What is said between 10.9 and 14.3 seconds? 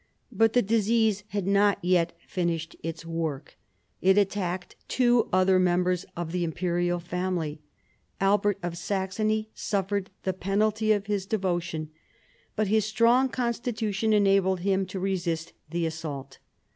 of his devotion; but his strong constitution